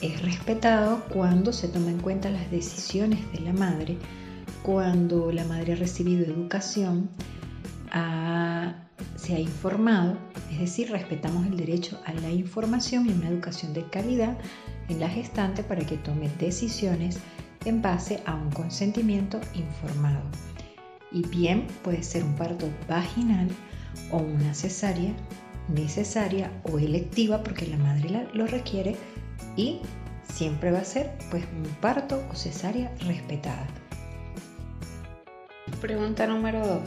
es 0.00 0.22
respetado 0.22 1.02
cuando 1.12 1.52
se 1.52 1.68
toma 1.68 1.90
en 1.90 2.00
cuenta 2.00 2.30
las 2.30 2.50
decisiones 2.50 3.20
de 3.32 3.40
la 3.40 3.52
madre, 3.52 3.98
cuando 4.62 5.32
la 5.32 5.44
madre 5.44 5.74
ha 5.74 5.76
recibido 5.76 6.24
educación, 6.24 7.10
se 9.16 9.34
ha 9.34 9.40
informado, 9.40 10.16
es 10.52 10.60
decir, 10.60 10.90
respetamos 10.90 11.46
el 11.46 11.56
derecho 11.56 12.00
a 12.04 12.12
la 12.14 12.30
información 12.30 13.06
y 13.06 13.10
una 13.10 13.28
educación 13.28 13.74
de 13.74 13.84
calidad 13.84 14.36
en 14.88 15.00
la 15.00 15.08
gestante 15.08 15.62
para 15.62 15.84
que 15.84 15.96
tome 15.96 16.30
decisiones 16.38 17.18
en 17.66 17.82
base 17.82 18.22
a 18.26 18.34
un 18.34 18.50
consentimiento 18.50 19.40
informado. 19.54 20.22
Y 21.12 21.26
bien 21.26 21.66
puede 21.82 22.02
ser 22.02 22.24
un 22.24 22.34
parto 22.34 22.68
vaginal 22.88 23.48
o 24.10 24.18
una 24.18 24.54
cesárea 24.54 25.12
necesaria 25.68 26.50
o 26.64 26.78
electiva 26.78 27.42
porque 27.42 27.66
la 27.66 27.76
madre 27.76 28.28
lo 28.32 28.46
requiere 28.46 28.96
y 29.56 29.80
siempre 30.32 30.70
va 30.70 30.78
a 30.78 30.84
ser 30.84 31.12
pues 31.30 31.44
un 31.44 31.64
parto 31.80 32.22
o 32.30 32.34
cesárea 32.34 32.92
respetada. 33.00 33.66
Pregunta 35.80 36.26
número 36.26 36.66
2. 36.66 36.80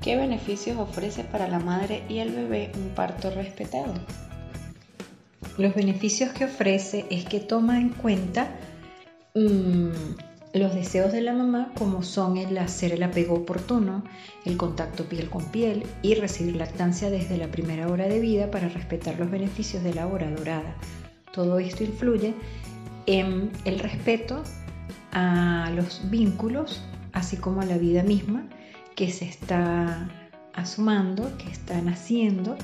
¿Qué 0.00 0.16
beneficios 0.16 0.78
ofrece 0.78 1.24
para 1.24 1.48
la 1.48 1.58
madre 1.58 2.04
y 2.08 2.18
el 2.18 2.30
bebé 2.30 2.72
un 2.76 2.90
parto 2.90 3.30
respetado? 3.30 3.94
Los 5.56 5.74
beneficios 5.74 6.30
que 6.32 6.46
ofrece 6.46 7.06
es 7.10 7.24
que 7.24 7.40
toma 7.40 7.78
en 7.78 7.90
cuenta 7.90 8.48
mm, 9.34 9.88
los 10.54 10.74
deseos 10.74 11.12
de 11.12 11.20
la 11.20 11.32
mamá 11.32 11.72
como 11.76 12.02
son 12.02 12.36
el 12.36 12.56
hacer 12.58 12.92
el 12.92 13.02
apego 13.02 13.34
oportuno, 13.34 14.04
el 14.44 14.56
contacto 14.56 15.04
piel 15.04 15.28
con 15.28 15.44
piel 15.46 15.84
y 16.02 16.14
recibir 16.14 16.56
lactancia 16.56 17.10
desde 17.10 17.36
la 17.36 17.48
primera 17.48 17.88
hora 17.88 18.06
de 18.06 18.20
vida 18.20 18.50
para 18.50 18.68
respetar 18.68 19.18
los 19.18 19.30
beneficios 19.30 19.82
de 19.82 19.94
la 19.94 20.06
hora 20.06 20.30
dorada. 20.30 20.76
Todo 21.32 21.58
esto 21.58 21.82
influye 21.82 22.34
en 23.06 23.50
el 23.64 23.80
respeto 23.80 24.42
a 25.12 25.70
los 25.74 26.08
vínculos, 26.08 26.82
así 27.12 27.36
como 27.36 27.60
a 27.60 27.66
la 27.66 27.76
vida 27.76 28.02
misma 28.02 28.46
que 28.94 29.10
se 29.10 29.24
está 29.24 30.08
asumando, 30.52 31.36
que 31.38 31.50
está 31.50 31.80
naciendo 31.80 32.56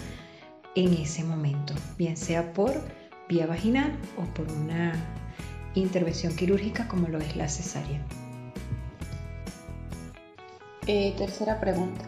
en 0.77 0.95
ese 0.95 1.25
momento, 1.25 1.75
bien 1.99 2.17
sea 2.17 2.53
por 2.53 2.73
vía 3.29 3.47
vaginal 3.47 3.93
o 4.17 4.23
por 4.35 4.51
una 4.53 4.93
intervención 5.75 6.35
quirúrgica 6.35 6.89
como 6.89 7.09
lo 7.09 7.19
es 7.19 7.37
la 7.37 7.49
cesárea. 7.49 8.01
Eh, 10.87 11.15
tercera 11.17 11.61
pregunta. 11.61 12.05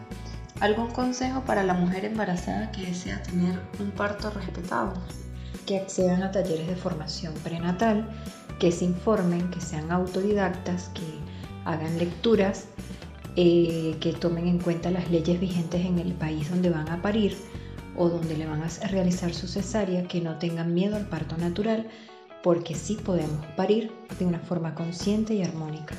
¿Algún 0.59 0.91
consejo 0.91 1.41
para 1.41 1.63
la 1.63 1.73
mujer 1.73 2.05
embarazada 2.05 2.71
que 2.71 2.85
desea 2.85 3.21
tener 3.23 3.59
un 3.79 3.91
parto 3.91 4.29
respetado? 4.29 4.93
Que 5.65 5.77
accedan 5.77 6.23
a 6.23 6.31
talleres 6.31 6.67
de 6.67 6.75
formación 6.75 7.33
prenatal, 7.43 8.09
que 8.59 8.71
se 8.71 8.85
informen, 8.85 9.49
que 9.51 9.61
sean 9.61 9.91
autodidactas, 9.91 10.89
que 10.89 11.03
hagan 11.65 11.97
lecturas, 11.97 12.65
eh, 13.35 13.97
que 13.99 14.13
tomen 14.13 14.47
en 14.47 14.59
cuenta 14.59 14.91
las 14.91 15.09
leyes 15.09 15.39
vigentes 15.39 15.85
en 15.85 15.99
el 15.99 16.13
país 16.13 16.49
donde 16.49 16.69
van 16.69 16.89
a 16.89 17.01
parir 17.01 17.35
o 17.95 18.09
donde 18.09 18.37
le 18.37 18.45
van 18.45 18.63
a 18.63 18.87
realizar 18.87 19.33
su 19.33 19.47
cesárea, 19.47 20.07
que 20.07 20.21
no 20.21 20.37
tengan 20.37 20.73
miedo 20.73 20.95
al 20.95 21.07
parto 21.07 21.37
natural, 21.37 21.87
porque 22.43 22.75
sí 22.75 22.99
podemos 23.03 23.45
parir 23.55 23.91
de 24.19 24.25
una 24.25 24.39
forma 24.39 24.75
consciente 24.75 25.33
y 25.33 25.43
armónica. 25.43 25.95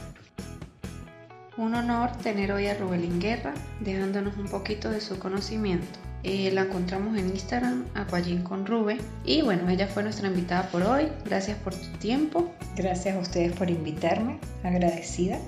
Un 1.57 1.75
honor 1.75 2.11
tener 2.19 2.53
hoy 2.53 2.67
a 2.67 2.75
Rubelín 2.75 3.21
Guerra, 3.21 3.55
dejándonos 3.81 4.37
un 4.37 4.47
poquito 4.47 4.91
de 4.91 5.01
su 5.01 5.19
conocimiento. 5.19 5.99
Eh, 6.23 6.51
la 6.53 6.63
encontramos 6.63 7.17
en 7.17 7.29
Instagram, 7.29 7.87
Aquajin 7.95 8.43
con 8.43 8.67
Rube. 8.67 8.99
Y 9.25 9.43
bueno, 9.43 9.69
ella 9.69 9.87
fue 9.87 10.03
nuestra 10.03 10.29
invitada 10.29 10.69
por 10.71 10.83
hoy. 10.83 11.09
Gracias 11.25 11.59
por 11.59 11.75
tu 11.75 11.87
tiempo. 11.99 12.51
Gracias 12.77 13.17
a 13.17 13.21
ustedes 13.21 13.53
por 13.53 13.71
invitarme. 13.71 14.39
Agradecida. 14.63 15.39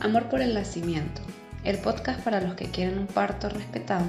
Amor 0.00 0.28
por 0.28 0.40
el 0.40 0.54
nacimiento. 0.54 1.20
El 1.64 1.78
podcast 1.78 2.20
para 2.20 2.40
los 2.40 2.54
que 2.54 2.66
quieren 2.66 2.98
un 2.98 3.06
parto 3.06 3.48
respetado 3.48 4.04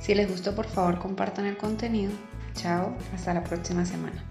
si 0.00 0.14
les 0.14 0.28
gustó, 0.28 0.54
por 0.54 0.66
favor, 0.66 0.98
compartan 0.98 1.44
el 1.46 1.56
contenido. 1.56 2.12
Chao, 2.54 2.96
hasta 3.14 3.34
la 3.34 3.44
próxima 3.44 3.84
semana. 3.84 4.24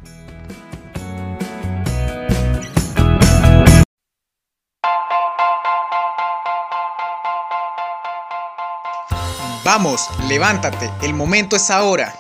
Vamos, 9.72 10.10
levántate, 10.28 10.90
el 11.04 11.14
momento 11.14 11.56
es 11.56 11.70
ahora. 11.70 12.12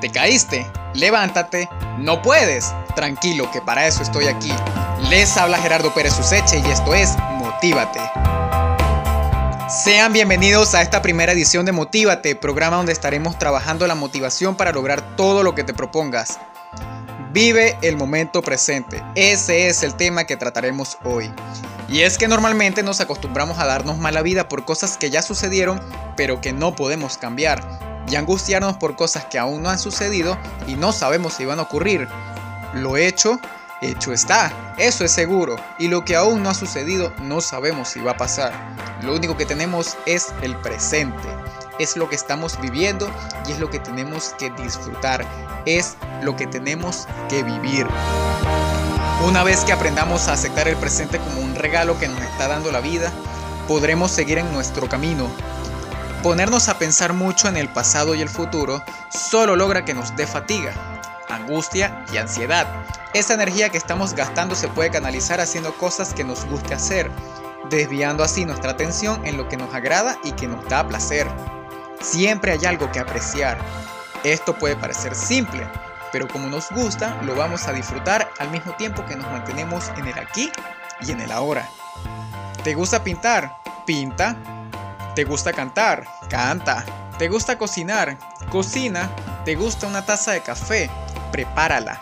¿Te 0.00 0.08
caíste? 0.08 0.66
Levántate. 0.94 1.68
No 1.98 2.22
puedes. 2.22 2.72
Tranquilo, 2.96 3.50
que 3.50 3.60
para 3.60 3.86
eso 3.86 4.02
estoy 4.02 4.24
aquí. 4.24 4.50
Les 5.10 5.36
habla 5.36 5.58
Gerardo 5.58 5.92
Pérez 5.92 6.18
Useche 6.18 6.60
y 6.60 6.70
esto 6.70 6.94
es 6.94 7.14
Motívate. 7.36 8.00
Sean 9.68 10.14
bienvenidos 10.14 10.74
a 10.74 10.80
esta 10.80 11.02
primera 11.02 11.32
edición 11.32 11.66
de 11.66 11.72
Motívate, 11.72 12.36
programa 12.36 12.78
donde 12.78 12.92
estaremos 12.94 13.38
trabajando 13.38 13.86
la 13.86 13.94
motivación 13.94 14.56
para 14.56 14.72
lograr 14.72 15.02
todo 15.14 15.42
lo 15.42 15.54
que 15.54 15.62
te 15.62 15.74
propongas. 15.74 16.38
Vive 17.32 17.76
el 17.82 17.98
momento 17.98 18.40
presente, 18.40 19.02
ese 19.14 19.68
es 19.68 19.82
el 19.82 19.94
tema 19.94 20.24
que 20.24 20.38
trataremos 20.38 20.96
hoy. 21.04 21.30
Y 21.88 22.00
es 22.00 22.18
que 22.18 22.28
normalmente 22.28 22.82
nos 22.82 23.00
acostumbramos 23.00 23.58
a 23.58 23.66
darnos 23.66 23.98
mala 23.98 24.22
vida 24.22 24.48
por 24.48 24.64
cosas 24.64 24.96
que 24.96 25.10
ya 25.10 25.22
sucedieron, 25.22 25.80
pero 26.16 26.40
que 26.40 26.52
no 26.52 26.74
podemos 26.74 27.18
cambiar, 27.18 27.62
y 28.08 28.16
angustiarnos 28.16 28.76
por 28.76 28.96
cosas 28.96 29.26
que 29.26 29.38
aún 29.38 29.62
no 29.62 29.70
han 29.70 29.78
sucedido 29.78 30.38
y 30.66 30.74
no 30.74 30.92
sabemos 30.92 31.34
si 31.34 31.44
van 31.44 31.58
a 31.58 31.62
ocurrir. 31.62 32.08
Lo 32.74 32.96
hecho, 32.96 33.38
hecho 33.82 34.12
está, 34.12 34.74
eso 34.78 35.04
es 35.04 35.12
seguro, 35.12 35.56
y 35.78 35.88
lo 35.88 36.04
que 36.04 36.16
aún 36.16 36.42
no 36.42 36.50
ha 36.50 36.54
sucedido 36.54 37.12
no 37.22 37.40
sabemos 37.40 37.88
si 37.88 38.00
va 38.00 38.12
a 38.12 38.16
pasar. 38.16 38.52
Lo 39.02 39.14
único 39.14 39.36
que 39.36 39.46
tenemos 39.46 39.96
es 40.06 40.32
el 40.42 40.56
presente, 40.56 41.28
es 41.78 41.96
lo 41.96 42.08
que 42.08 42.16
estamos 42.16 42.58
viviendo 42.60 43.10
y 43.46 43.52
es 43.52 43.58
lo 43.58 43.70
que 43.70 43.78
tenemos 43.78 44.34
que 44.38 44.50
disfrutar, 44.50 45.24
es 45.66 45.96
lo 46.22 46.34
que 46.36 46.46
tenemos 46.46 47.06
que 47.28 47.42
vivir. 47.42 47.86
Una 49.24 49.42
vez 49.42 49.64
que 49.64 49.72
aprendamos 49.72 50.28
a 50.28 50.34
aceptar 50.34 50.68
el 50.68 50.76
presente 50.76 51.18
como 51.18 51.40
un 51.40 51.54
regalo 51.54 51.98
que 51.98 52.08
nos 52.08 52.20
está 52.20 52.46
dando 52.46 52.70
la 52.70 52.80
vida, 52.80 53.10
podremos 53.66 54.10
seguir 54.10 54.36
en 54.36 54.52
nuestro 54.52 54.86
camino. 54.86 55.30
Ponernos 56.22 56.68
a 56.68 56.78
pensar 56.78 57.14
mucho 57.14 57.48
en 57.48 57.56
el 57.56 57.70
pasado 57.70 58.14
y 58.14 58.20
el 58.20 58.28
futuro 58.28 58.84
solo 59.08 59.56
logra 59.56 59.86
que 59.86 59.94
nos 59.94 60.14
dé 60.14 60.26
fatiga, 60.26 60.74
angustia 61.30 62.04
y 62.12 62.18
ansiedad. 62.18 62.66
Esa 63.14 63.32
energía 63.32 63.70
que 63.70 63.78
estamos 63.78 64.12
gastando 64.12 64.54
se 64.54 64.68
puede 64.68 64.90
canalizar 64.90 65.40
haciendo 65.40 65.72
cosas 65.78 66.12
que 66.12 66.22
nos 66.22 66.44
guste 66.44 66.74
hacer, 66.74 67.10
desviando 67.70 68.24
así 68.24 68.44
nuestra 68.44 68.72
atención 68.72 69.24
en 69.26 69.38
lo 69.38 69.48
que 69.48 69.56
nos 69.56 69.72
agrada 69.72 70.18
y 70.22 70.32
que 70.32 70.48
nos 70.48 70.68
da 70.68 70.86
placer. 70.86 71.26
Siempre 72.02 72.52
hay 72.52 72.66
algo 72.66 72.92
que 72.92 73.00
apreciar. 73.00 73.56
Esto 74.22 74.54
puede 74.58 74.76
parecer 74.76 75.14
simple, 75.14 75.66
pero 76.14 76.28
como 76.28 76.48
nos 76.48 76.70
gusta, 76.70 77.20
lo 77.22 77.34
vamos 77.34 77.66
a 77.66 77.72
disfrutar 77.72 78.30
al 78.38 78.48
mismo 78.52 78.72
tiempo 78.76 79.04
que 79.04 79.16
nos 79.16 79.28
mantenemos 79.32 79.88
en 79.96 80.06
el 80.06 80.16
aquí 80.16 80.48
y 81.00 81.10
en 81.10 81.20
el 81.20 81.32
ahora. 81.32 81.68
¿Te 82.62 82.72
gusta 82.74 83.02
pintar? 83.02 83.56
Pinta. 83.84 84.36
¿Te 85.16 85.24
gusta 85.24 85.52
cantar? 85.52 86.06
Canta. 86.30 86.84
¿Te 87.18 87.26
gusta 87.26 87.58
cocinar? 87.58 88.16
Cocina. 88.48 89.10
¿Te 89.44 89.56
gusta 89.56 89.88
una 89.88 90.06
taza 90.06 90.30
de 90.30 90.40
café? 90.40 90.88
Prepárala. 91.32 92.00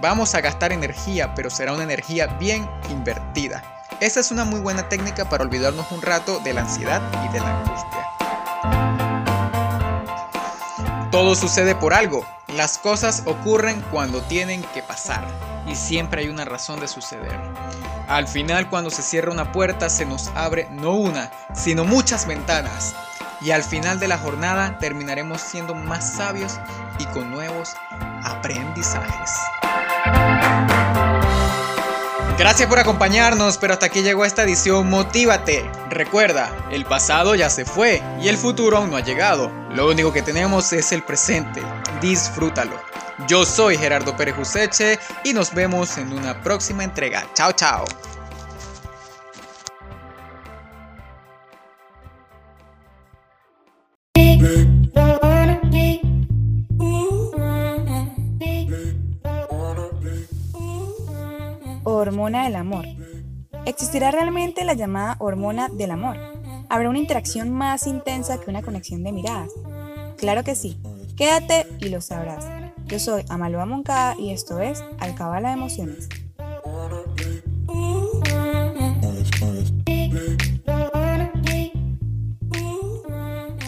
Vamos 0.00 0.34
a 0.34 0.40
gastar 0.40 0.72
energía, 0.72 1.32
pero 1.36 1.48
será 1.48 1.74
una 1.74 1.84
energía 1.84 2.26
bien 2.26 2.68
invertida. 2.90 3.62
Esa 4.00 4.18
es 4.18 4.32
una 4.32 4.44
muy 4.44 4.58
buena 4.58 4.88
técnica 4.88 5.28
para 5.28 5.44
olvidarnos 5.44 5.92
un 5.92 6.02
rato 6.02 6.40
de 6.40 6.54
la 6.54 6.62
ansiedad 6.62 7.00
y 7.24 7.32
de 7.32 7.38
la 7.38 7.60
angustia. 7.60 8.04
Todo 11.12 11.36
sucede 11.36 11.76
por 11.76 11.94
algo. 11.94 12.26
Las 12.56 12.78
cosas 12.78 13.24
ocurren 13.26 13.80
cuando 13.90 14.22
tienen 14.22 14.62
que 14.74 14.82
pasar 14.82 15.26
y 15.66 15.74
siempre 15.74 16.22
hay 16.22 16.28
una 16.28 16.44
razón 16.44 16.78
de 16.78 16.86
suceder. 16.86 17.36
Al 18.06 18.28
final 18.28 18.70
cuando 18.70 18.90
se 18.90 19.02
cierra 19.02 19.32
una 19.32 19.50
puerta 19.50 19.90
se 19.90 20.06
nos 20.06 20.28
abre 20.36 20.68
no 20.70 20.92
una, 20.92 21.32
sino 21.52 21.84
muchas 21.84 22.28
ventanas. 22.28 22.94
Y 23.40 23.50
al 23.50 23.64
final 23.64 23.98
de 23.98 24.06
la 24.06 24.18
jornada 24.18 24.78
terminaremos 24.78 25.40
siendo 25.40 25.74
más 25.74 26.14
sabios 26.14 26.60
y 27.00 27.06
con 27.06 27.32
nuevos 27.32 27.70
aprendizajes. 28.22 29.32
Gracias 32.38 32.68
por 32.68 32.78
acompañarnos, 32.78 33.58
pero 33.58 33.72
hasta 33.72 33.86
aquí 33.86 34.02
llegó 34.02 34.24
esta 34.24 34.44
edición 34.44 34.88
Motívate. 34.90 35.70
Recuerda, 35.90 36.50
el 36.70 36.84
pasado 36.84 37.34
ya 37.34 37.50
se 37.50 37.64
fue 37.64 38.00
y 38.20 38.28
el 38.28 38.36
futuro 38.36 38.76
aún 38.76 38.90
no 38.90 38.96
ha 38.96 39.00
llegado. 39.00 39.50
Lo 39.70 39.88
único 39.88 40.12
que 40.12 40.22
tenemos 40.22 40.72
es 40.72 40.92
el 40.92 41.02
presente. 41.02 41.60
Disfrútalo. 42.04 42.78
Yo 43.26 43.46
soy 43.46 43.78
Gerardo 43.78 44.14
Pérez 44.14 44.36
Useche 44.38 44.98
y 45.24 45.32
nos 45.32 45.54
vemos 45.54 45.96
en 45.96 46.12
una 46.12 46.42
próxima 46.42 46.84
entrega. 46.84 47.26
Chao, 47.32 47.52
chao. 47.52 47.86
hormona 61.84 62.44
del 62.44 62.56
amor. 62.56 62.84
¿Existirá 63.64 64.10
realmente 64.10 64.64
la 64.66 64.74
llamada 64.74 65.16
hormona 65.20 65.70
del 65.70 65.90
amor? 65.90 66.18
¿Habrá 66.68 66.90
una 66.90 66.98
interacción 66.98 67.50
más 67.50 67.86
intensa 67.86 68.38
que 68.38 68.50
una 68.50 68.60
conexión 68.60 69.02
de 69.04 69.12
miradas? 69.12 69.50
Claro 70.18 70.44
que 70.44 70.54
sí. 70.54 70.78
Quédate 71.16 71.68
y 71.78 71.90
lo 71.90 72.00
sabrás. 72.00 72.44
Yo 72.86 72.98
soy 72.98 73.24
Amalua 73.28 73.66
Moncada 73.66 74.16
y 74.18 74.30
esto 74.30 74.58
es 74.60 74.82
Alcabala 74.98 75.50
de 75.50 75.54
Emociones. 75.54 76.08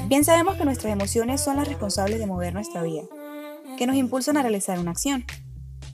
Bien 0.08 0.24
sabemos 0.24 0.56
que 0.56 0.64
nuestras 0.64 0.92
emociones 0.92 1.40
son 1.40 1.56
las 1.56 1.68
responsables 1.68 2.18
de 2.18 2.26
mover 2.26 2.52
nuestra 2.52 2.82
vida, 2.82 3.02
que 3.78 3.86
nos 3.86 3.94
impulsan 3.94 4.36
a 4.36 4.42
realizar 4.42 4.78
una 4.80 4.90
acción. 4.90 5.24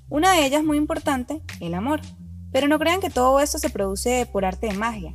Una 0.08 0.32
de 0.32 0.46
ellas 0.46 0.64
muy 0.64 0.78
importante, 0.78 1.42
el 1.60 1.74
amor. 1.74 2.00
Pero 2.50 2.66
no 2.68 2.78
crean 2.78 3.00
que 3.00 3.10
todo 3.10 3.40
esto 3.40 3.58
se 3.58 3.70
produce 3.70 4.26
por 4.30 4.44
arte 4.44 4.68
de 4.68 4.74
magia 4.74 5.14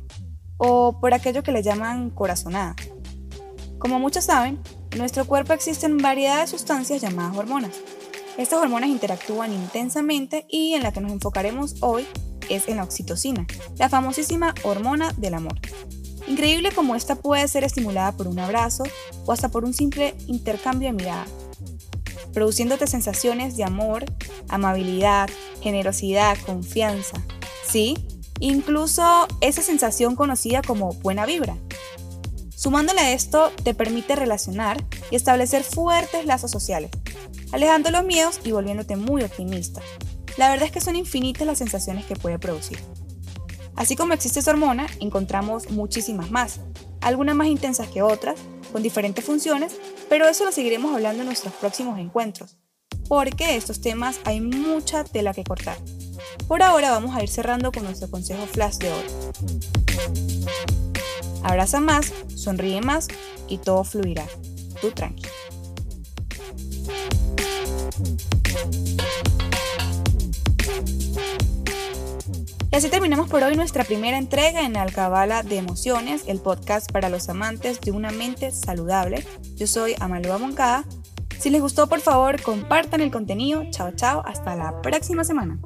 o 0.56 1.00
por 1.00 1.14
aquello 1.14 1.42
que 1.42 1.52
le 1.52 1.62
llaman 1.62 2.10
corazonada. 2.10 2.76
Como 3.78 3.98
muchos 3.98 4.24
saben, 4.24 4.60
en 4.90 4.98
nuestro 4.98 5.24
cuerpo 5.26 5.52
existen 5.52 5.98
variedad 5.98 6.40
de 6.40 6.46
sustancias 6.46 7.00
llamadas 7.00 7.36
hormonas. 7.36 7.70
Estas 8.36 8.60
hormonas 8.60 8.90
interactúan 8.90 9.52
intensamente 9.52 10.46
y 10.48 10.74
en 10.74 10.82
la 10.82 10.92
que 10.92 11.00
nos 11.00 11.12
enfocaremos 11.12 11.76
hoy 11.80 12.06
es 12.48 12.68
en 12.68 12.76
la 12.76 12.84
oxitocina, 12.84 13.46
la 13.76 13.88
famosísima 13.88 14.54
hormona 14.62 15.12
del 15.16 15.34
amor. 15.34 15.60
Increíble 16.26 16.72
como 16.72 16.94
esta 16.94 17.16
puede 17.16 17.46
ser 17.48 17.64
estimulada 17.64 18.12
por 18.12 18.28
un 18.28 18.38
abrazo 18.38 18.84
o 19.26 19.32
hasta 19.32 19.48
por 19.48 19.64
un 19.64 19.74
simple 19.74 20.14
intercambio 20.26 20.88
de 20.88 20.94
mirada, 20.94 21.26
produciéndote 22.32 22.86
sensaciones 22.86 23.56
de 23.56 23.64
amor, 23.64 24.04
amabilidad, 24.48 25.30
generosidad, 25.62 26.36
confianza. 26.44 27.22
¿Sí? 27.66 27.96
Incluso 28.40 29.26
esa 29.40 29.62
sensación 29.62 30.16
conocida 30.16 30.62
como 30.62 30.92
buena 30.94 31.26
vibra. 31.26 31.56
Sumándole 32.58 33.00
a 33.00 33.12
esto, 33.12 33.52
te 33.62 33.72
permite 33.72 34.16
relacionar 34.16 34.84
y 35.12 35.14
establecer 35.14 35.62
fuertes 35.62 36.26
lazos 36.26 36.50
sociales, 36.50 36.90
alejando 37.52 37.92
los 37.92 38.04
miedos 38.04 38.40
y 38.42 38.50
volviéndote 38.50 38.96
muy 38.96 39.22
optimista. 39.22 39.80
La 40.38 40.50
verdad 40.50 40.66
es 40.66 40.72
que 40.72 40.80
son 40.80 40.96
infinitas 40.96 41.46
las 41.46 41.58
sensaciones 41.58 42.04
que 42.04 42.16
puede 42.16 42.40
producir. 42.40 42.80
Así 43.76 43.94
como 43.94 44.12
existe 44.12 44.40
esa 44.40 44.50
hormona, 44.50 44.88
encontramos 44.98 45.70
muchísimas 45.70 46.32
más, 46.32 46.58
algunas 47.00 47.36
más 47.36 47.46
intensas 47.46 47.86
que 47.86 48.02
otras, 48.02 48.40
con 48.72 48.82
diferentes 48.82 49.24
funciones, 49.24 49.76
pero 50.08 50.26
eso 50.26 50.44
lo 50.44 50.50
seguiremos 50.50 50.92
hablando 50.92 51.20
en 51.20 51.26
nuestros 51.26 51.54
próximos 51.54 51.96
encuentros, 52.00 52.56
porque 53.06 53.54
estos 53.54 53.80
temas 53.80 54.18
hay 54.24 54.40
mucha 54.40 55.04
tela 55.04 55.32
que 55.32 55.44
cortar. 55.44 55.78
Por 56.48 56.62
ahora 56.62 56.90
vamos 56.90 57.14
a 57.14 57.22
ir 57.22 57.28
cerrando 57.28 57.70
con 57.70 57.84
nuestro 57.84 58.10
consejo 58.10 58.46
flash 58.46 58.78
de 58.78 58.90
hoy. 58.90 59.04
Abraza 61.42 61.78
más, 61.78 62.12
sonríe 62.34 62.80
más 62.80 63.08
y 63.48 63.58
todo 63.58 63.84
fluirá. 63.84 64.24
Tú 64.80 64.90
tranquilo. 64.90 65.30
Y 72.70 72.76
así 72.76 72.88
terminamos 72.88 73.28
por 73.28 73.42
hoy 73.42 73.56
nuestra 73.56 73.84
primera 73.84 74.16
entrega 74.16 74.62
en 74.62 74.76
Alcabala 74.76 75.42
de 75.42 75.56
Emociones, 75.56 76.24
el 76.26 76.40
podcast 76.40 76.90
para 76.90 77.10
los 77.10 77.28
amantes 77.28 77.80
de 77.80 77.90
una 77.92 78.10
mente 78.10 78.52
saludable. 78.52 79.26
Yo 79.56 79.66
soy 79.66 79.94
Amalua 80.00 80.38
Moncada. 80.38 80.84
Si 81.38 81.50
les 81.50 81.60
gustó, 81.60 81.88
por 81.88 82.00
favor, 82.00 82.40
compartan 82.42 83.00
el 83.00 83.10
contenido. 83.10 83.64
Chao, 83.70 83.92
chao. 83.92 84.22
Hasta 84.26 84.56
la 84.56 84.80
próxima 84.80 85.24
semana. 85.24 85.58